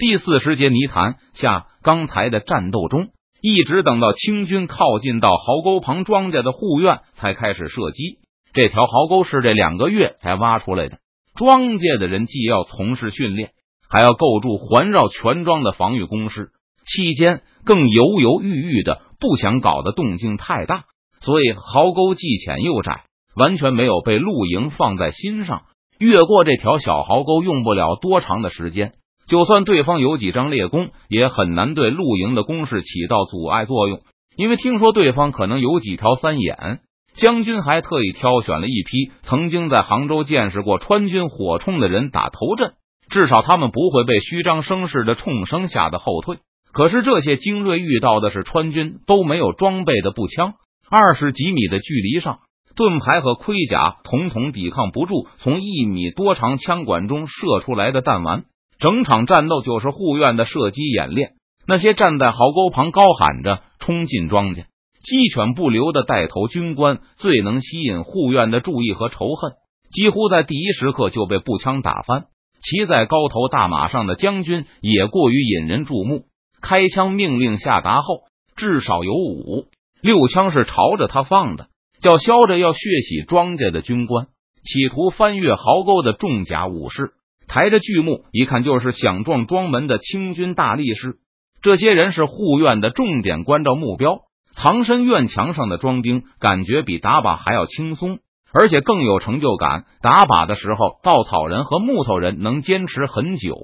[0.00, 3.08] 第四十节泥潭下，刚才的战斗中，
[3.42, 8.16] 一直等到清军靠近到壕沟旁庄稼的护院，才开始射击。
[8.54, 11.00] 这条壕沟是这两个月才挖出来的。
[11.36, 13.50] 庄稼的人既要从事训练，
[13.90, 16.48] 还要构筑环绕全庄的防御工事，
[16.86, 20.84] 期间更犹犹豫豫的，不想搞得动静太大，
[21.20, 23.04] 所以壕沟既浅又窄，
[23.36, 25.64] 完全没有被露营放在心上。
[25.98, 28.94] 越过这条小壕沟用不了多长的时间。
[29.30, 34.00] 就算对方有几张列弓，也很难对陆营的攻势起到阻碍作用。
[34.34, 36.80] 因为听说对方可能有几条三眼，
[37.14, 42.72] 将军还特意挑选了一批曾经在杭州见识过川军火铳的人打头阵，
[43.08, 46.38] 至少他们不会被虚张声势的冲声吓得后退。
[46.72, 50.54] 可是这些精锐遇到的是川军都没有装备的步枪，
[50.90, 52.40] 二十几米的距离上，
[52.74, 58.42] 盾牌和盔甲统统抵抗不住从一米多长枪管中射出来的弹丸。
[58.80, 61.32] 整场战斗就是护院的射击演练。
[61.66, 64.64] 那些站在壕沟旁高喊着“冲进庄稼，
[65.04, 69.52] 鸡犬不留”的带头军官，最能吸引护院的注意和仇恨。
[69.92, 72.24] 几乎在第一时刻就被步枪打翻。
[72.62, 76.24] 骑在高头大马上的将军也过于引人注目。
[76.60, 78.24] 开枪命令下达后，
[78.56, 79.66] 至少有五
[80.02, 81.68] 六枪是朝着他放的，
[82.02, 84.26] 叫嚣着要血洗庄稼的军官，
[84.62, 87.12] 企图翻越壕沟的重甲武士。
[87.52, 91.16] 抬着巨木，一看就是想撞庄门的清军大力士。
[91.60, 94.20] 这些人是护院的重点关照目标。
[94.52, 98.20] 藏身院墙上的庄兵，感觉比打靶还要轻松，
[98.52, 99.84] 而且更有成就感。
[100.00, 103.56] 打靶的时候，稻草人和木头人能坚持很久，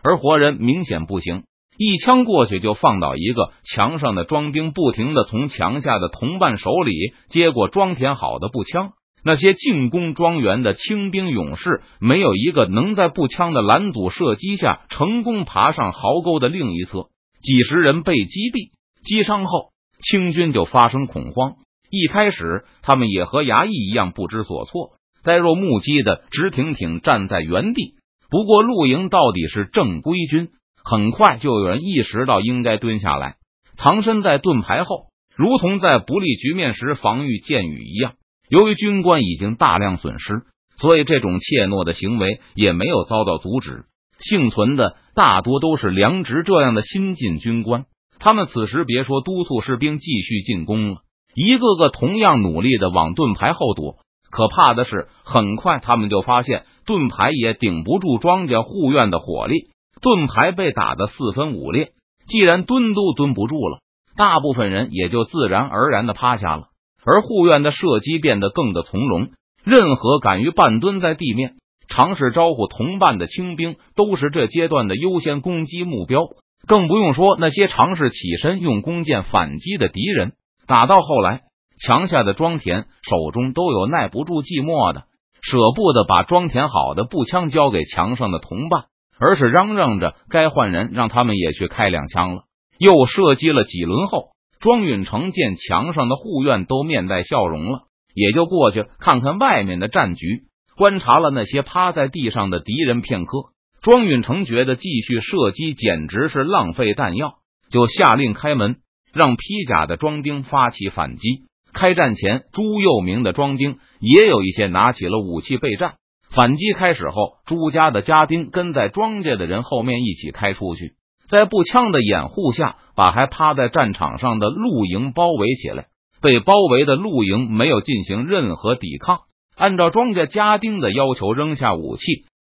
[0.00, 1.42] 而活人明显不行。
[1.76, 6.92] 一枪过去就放倒一个墙上的庄兵，不停的从墙下的同伴手里
[7.30, 8.92] 接过装填好的步枪。
[9.24, 17.08] 那些进攻庄园的清兵勇士，没有一个能在步枪的拦阻射击下成功爬上壕沟的另一侧。
[17.40, 18.70] 几十人被击毙、
[19.02, 21.54] 击伤后，清军就发生恐慌。
[21.90, 24.90] 一开始，他们也和衙役一样不知所措，
[25.22, 27.94] 呆若木鸡的直挺挺站在原地。
[28.30, 30.48] 不过，露营到底是正规军，
[30.82, 33.36] 很快就有人意识到应该蹲下来，
[33.76, 35.06] 藏身在盾牌后，
[35.36, 38.14] 如同在不利局面时防御箭雨一样。
[38.54, 40.44] 由于军官已经大量损失，
[40.76, 43.86] 所以这种怯懦的行为也没有遭到阻止。
[44.20, 47.86] 幸存的大多都是梁直这样的新晋军官，
[48.20, 50.98] 他们此时别说督促士兵继续进攻了，
[51.34, 53.96] 一个个同样努力的往盾牌后躲。
[54.30, 61.90] 可怕的是，很快他们就发现盾牌也顶不住庄稼护院的火力，盾牌被打得四分五裂。
[62.28, 63.78] 既然蹲都蹲不住了，
[64.16, 66.68] 大部分人也就自然而然的趴下了。
[67.04, 69.28] 而护院的射击变得更的从容，
[69.64, 71.54] 任何敢于半蹲在地面
[71.88, 76.22] 尝试招呼同伴的清兵，都是这阶段的优先攻击目标。
[76.66, 80.32] 更不用说那些尝试起身用弓箭反击的敌人。
[80.66, 81.42] 打到后来，
[81.78, 85.02] 墙下的庄田手中都有耐不住寂寞的，
[85.42, 88.84] 舍不得把装填好的步枪交给墙上的同伴，
[89.20, 92.44] 而是嚷嚷着该换人，让他们也去开两枪了。
[92.78, 94.33] 又射击了几轮后。
[94.60, 97.82] 庄允成见墙上的护院都面带笑容了，
[98.14, 100.44] 也就过去看看外面的战局，
[100.76, 103.50] 观察了那些趴在地上的敌人片刻。
[103.82, 107.34] 庄允成觉得继续射击简直是浪费弹药，
[107.70, 108.76] 就下令开门，
[109.12, 111.44] 让披甲的庄兵发起反击。
[111.74, 115.96] 开战前，朱佑明的庄兵也有一些拿起了武器备战。
[116.30, 120.94] 反击开始后，朱家的家丁跟在庄家的人后面一起开出去。
[121.28, 125.86] 在步枪的掩护下，把还趴在战场上的陆营包围起来。
[126.22, 129.20] 被包围的陆营没有进行任何抵抗，
[129.56, 132.02] 按照庄稼家丁的要求扔下武器，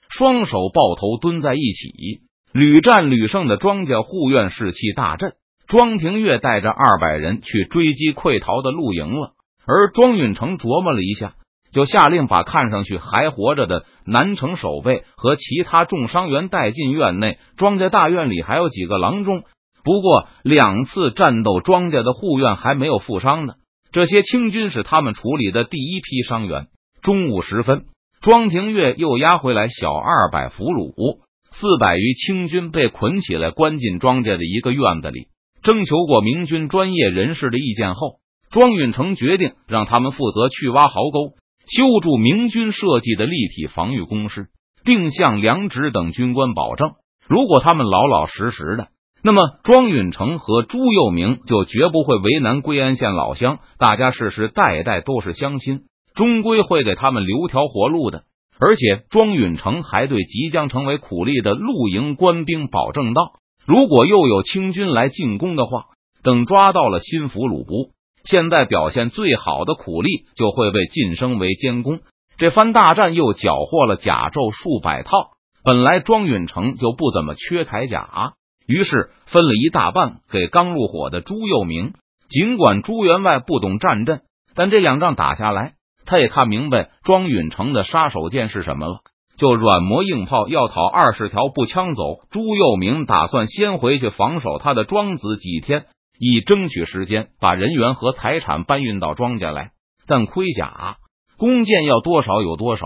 [0.10, 5.34] 双手抱头蹲在一起，屡战屡胜的庄稼护院士气大振。
[5.68, 9.34] 庄廷月带着二百人去追击溃逃的陆营了，
[9.66, 11.36] 而庄允成琢磨了一下。
[11.72, 17.38] 就下令把看上去还活着的南城守备和其他重伤员带进院内。
[17.58, 19.44] 庄稼大院里还有几个郎中，
[19.84, 23.54] 不过两次战斗，庄稼的护院还没有负伤呢。
[23.92, 26.68] 这些清军是他们处理的第一批伤员。
[27.02, 27.86] 中午时分，
[28.22, 31.20] 庄廷月又押回来小二百俘虏，
[31.52, 35.28] 四百余清军被捆起来，关进庄稼的一个院子里。
[35.64, 38.20] 征求过明军专业人士的意见后，
[38.52, 41.34] 庄允成决定让他们负责去挖壕沟。
[41.70, 44.48] 修筑明军设计的立体防御工事，
[44.84, 46.94] 并向梁植等军官保证，
[47.28, 48.88] 如果他们老老实实的，
[49.22, 53.60] 那么庄允成和朱佑明就绝不会为难归安县老乡。
[53.78, 55.82] 大家世世代代都是乡亲，
[56.16, 58.24] 终归会给他们留条活路的。
[58.60, 63.34] 而且庄允成还对即将成为苦力的露营官兵保证道
[63.66, 65.86] ：“如果又有清军来进攻的话，
[66.24, 67.92] 等抓到了新俘虏部，
[68.24, 72.00] 现在表现最好的苦力就会被晋升为监工。”
[72.38, 75.32] 这番大战又缴获了甲胄数百套。
[75.62, 78.34] 本来庄允成就不怎么缺铠甲，
[78.66, 81.94] 于是分了一大半给刚入伙的朱佑明。
[82.30, 84.22] 尽管朱员外不懂战阵，
[84.56, 85.74] 但这两仗打下来。
[86.06, 89.00] 他也看明白庄允成的杀手锏是什么了，
[89.38, 92.22] 就软磨硬泡要讨二十条步枪走。
[92.32, 95.88] 朱佑明打算先回去防守他的庄子几天，
[96.20, 99.72] 以争取时间把人员和财产搬运到庄家来。
[100.06, 100.98] 但盔甲、
[101.38, 102.86] 弓箭要多少有多少，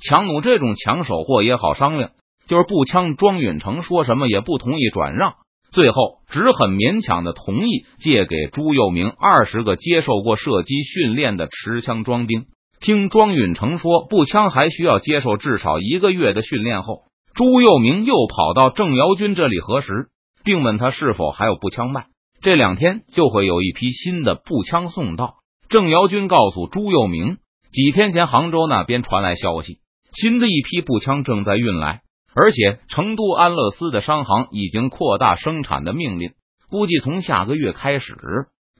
[0.00, 2.10] 强弩这种抢手货也好商量。
[2.46, 5.36] 就是步枪，庄允成说什么也不同意转让，
[5.70, 12.44] 最后只很勉强的同意借给朱佑明二十个接受过射击训练的持枪装兵。
[12.80, 17.04] 听庄允成说，步枪还需要接受至少一个月的训练后，
[17.34, 20.08] 朱佑明又跑到郑瑶军这里核实，
[20.44, 22.08] 并问他是否还有步枪卖。
[22.44, 25.36] 这两天就会有一批新的步枪送到。
[25.70, 27.38] 郑瑶军告诉朱佑明，
[27.72, 29.78] 几天前杭州那边传来消息，
[30.12, 32.02] 新的一批步枪正在运来，
[32.34, 36.32] 而且成都安乐司的商行已经扩大生产的命令，
[36.68, 38.14] 估计从下个月开始，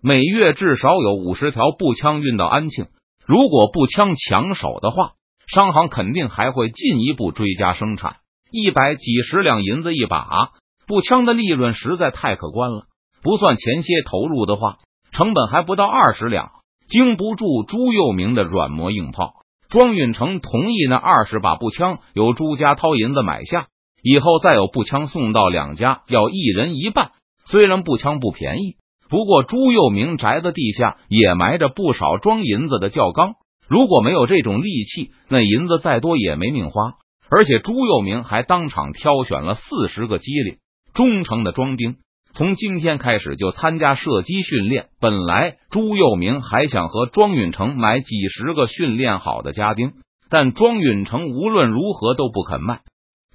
[0.02, 2.88] 每月至少有五十条步枪运到安庆。
[3.24, 5.12] 如果步枪抢手的话，
[5.46, 8.16] 商行肯定还会进一步追加生产。
[8.50, 10.28] 一百几十两银子一把
[10.86, 12.88] 步枪的利润实在太可观了，
[13.24, 14.76] 不算前些投入的话，
[15.10, 16.52] 成本还不到二十两。
[16.86, 19.32] 经不住朱佑明的软磨硬泡，
[19.70, 23.68] 庄允成同意那二十把步枪由朱家掏银子买下，
[24.02, 27.12] 以后再有步枪送到两家要一人一半。
[27.46, 28.76] 虽然步枪不便宜。
[29.08, 33.34] 不过，朱佑明宅子地下也埋着不少装银子的窖缸。
[33.66, 36.94] 如果没有这种利器，那银子再多也没命花。
[37.30, 40.58] 而且，朱佑明还当场挑选了四十个机灵、
[40.92, 41.96] 忠诚的庄丁，
[42.36, 44.86] 从今天开始就参加射击训练。
[45.00, 49.92] 本来，朱佑明还想和庄允成买几十个训练好的家丁，
[50.30, 52.80] 但庄允成无论如何都不肯卖。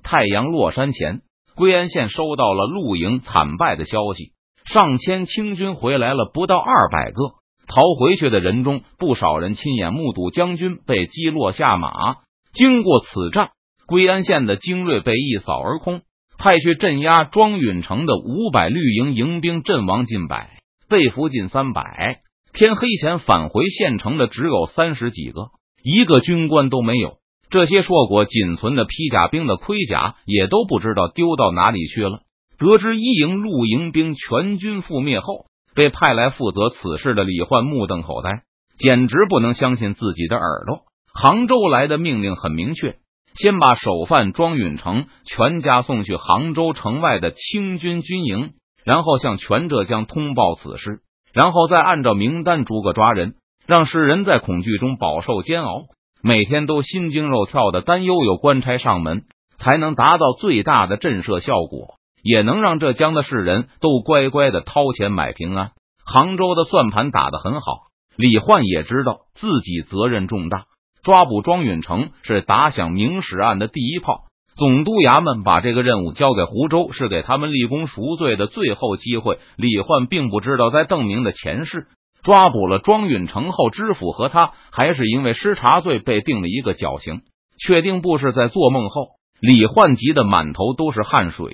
[0.03, 1.21] 太阳落山前，
[1.55, 4.33] 归安县收到了陆营惨败的消息。
[4.65, 7.35] 上千清军回来了，不到二百个。
[7.67, 12.17] 逃回去的人中，不少人亲眼目睹将军被击落下马。
[12.51, 13.51] 经过此战，
[13.87, 16.01] 归安县的精锐被一扫而空。
[16.39, 20.57] 派去镇压庄允成的五百绿营营兵阵亡近百，
[20.87, 22.21] 被俘近三百。
[22.53, 25.49] 天黑前返回县城的只有三十几个，
[25.83, 27.17] 一个军官都没有。
[27.49, 32.21] 这些硕果仅存的披甲兵的盔甲，也都不知道丢到哪里去了。
[32.57, 35.45] 得知一营陆营兵全军覆灭后，
[35.75, 38.43] 被派来负责此事的李焕目瞪口呆，
[38.77, 40.83] 简直不能相信自己的耳朵。
[41.13, 42.95] 杭州来的命令很明确，
[43.41, 48.51] 先把首犯庄允成全家送去杭州城外的清军军营，
[48.83, 50.99] 然后向全浙江通报此事，
[51.31, 55.83] 然后再按照名单逐个抓人，让世人在恐惧中饱受煎熬，
[56.21, 59.23] 每天都心惊肉跳的担忧有官差上门，
[59.57, 61.95] 才能达到最大的震慑效果。
[62.21, 65.71] 也能让浙江的世人都乖乖的掏钱买平安。
[66.05, 67.83] 杭州的算盘打得很好，
[68.17, 70.65] 李焕也知道自己责任重大，
[71.03, 74.25] 抓捕庄允成是打响明史案的第一炮。
[74.55, 79.39] 总督衙门把这个任务交给湖州，是给他们立功赎罪的最后机会。
[79.55, 81.87] 李焕并不知道，在邓明的前世，
[82.23, 87.21] 抓捕了庄允成后，知府和他还是因为失察罪被定了一个绞刑。
[87.57, 89.07] 确定不是在做梦后，
[89.39, 91.53] 李焕急得满头都是汗水。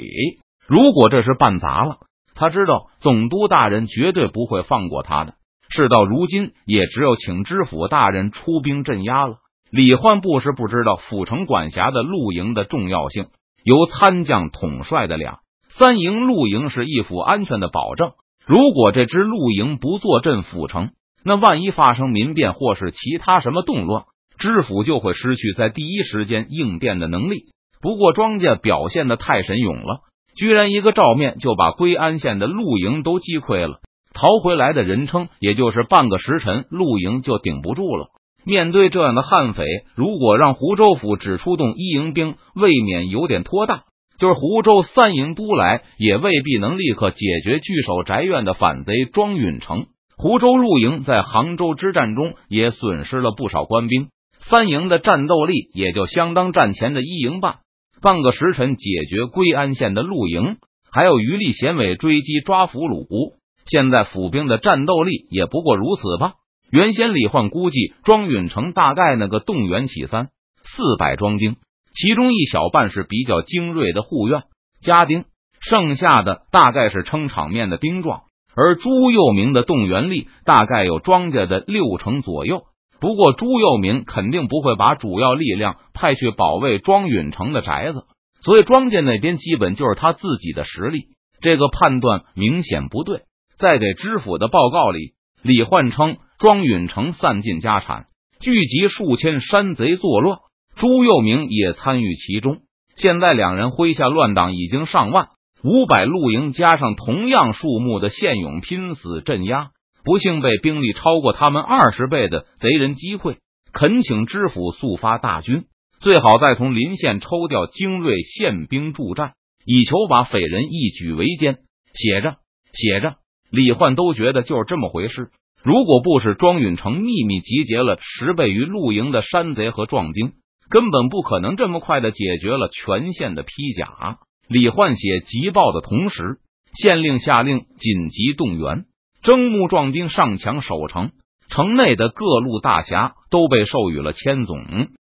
[0.67, 1.98] 如果这是办砸了，
[2.34, 5.36] 他知道总督大人绝对不会放过他的。
[5.69, 9.38] 事到如今，也只有请知府大人出兵镇压了。
[9.72, 13.27] 李焕不是不知道府城管辖的陆营的重要性，
[13.63, 18.12] 由参将统帅的两三营陆营是一府安全的保证。
[18.45, 20.91] 如果这支陆营不坐镇府城，
[21.24, 24.03] 那万一发生民变或是其他什么动乱，
[24.38, 27.45] 知府就会失去在第一时间应变的能力。
[27.81, 30.01] 不过庄家表现的太神勇了。
[30.38, 33.79] 居然一个照面就把归安县的露营都击溃了，
[34.15, 38.07] 逃回来的人称也就是半个时辰，露营就顶不住了。
[38.45, 43.86] 面对这样的悍匪，如果让湖州府只出动一营兵，未免有点拖大；
[44.17, 49.88] 就是湖州三营都来，也未必能立刻解决据守宅院的反贼庄允成。
[50.15, 54.07] 湖州露营在杭州之战中也损失了不少官兵，
[54.39, 57.57] 三营的战斗力也就相当战前的一营半。
[58.01, 60.55] 半个时辰解决归安县的露营，
[60.89, 63.36] 还有余力衔尾追击抓俘虏。
[63.65, 66.34] 现在府兵的战斗力也不过如此吧？
[66.72, 70.29] 原先李焕估计庄允成大概那个动员起三
[70.63, 71.55] 四百庄丁，
[71.93, 74.43] 其中一小半是比较精锐的护院
[74.81, 75.25] 家丁，
[75.62, 78.24] 剩下的大概是撑场面的兵壮。
[78.55, 82.63] 而朱佑明的动员力大概有庄家的六成左右。
[83.00, 88.05] 不过朱佑明肯定不会把主要力量派去保卫庄允成的宅子，
[88.41, 91.07] 所以庄家那边基本就是他自己的实力。
[91.41, 93.24] 这个判断明显不对。
[93.57, 98.07] 在给知府的报告里，李焕称庄允成散尽家产，
[98.39, 100.39] 聚集数千山贼作乱，
[100.75, 102.59] 朱佑明也参与其中。
[102.95, 105.29] 现在两人麾下乱党已经上万。
[105.63, 109.69] 五百露营加上同样数目的现勇拼死镇压，
[110.03, 113.38] 不幸被兵力超过他们二十倍的贼人击溃。
[113.74, 115.63] 恳请知府速发大军，
[116.00, 119.33] 最好再从临县抽调精锐宪兵助战，
[119.65, 121.57] 以求把匪人一举围歼。
[121.93, 122.35] 写着
[122.71, 123.15] 写着，
[123.55, 125.29] 李焕都觉得就是这么回事。
[125.63, 130.33] 如果不是庄允成秘密集结了十倍于露营的山贼和壮丁，
[130.69, 134.17] 根本不可能这么快的解决了全县的披甲。
[134.47, 136.38] 李焕写急报的同时，
[136.74, 138.85] 县令下令紧急动员
[139.24, 141.12] 征募壮丁上墙守城。
[141.47, 144.65] 城内的各路大侠都被授予了千总、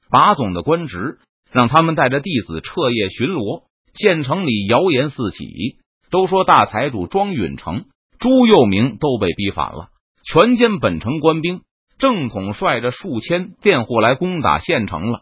[0.09, 1.19] 把总的官职，
[1.51, 3.63] 让他们带着弟子彻夜巡逻。
[3.93, 5.45] 县城里谣言四起，
[6.09, 7.83] 都说大财主庄允成、
[8.21, 9.87] 朱佑明都被逼反了，
[10.23, 11.61] 全歼本城官兵。
[11.97, 15.21] 正统率着数千佃户来攻打县城了。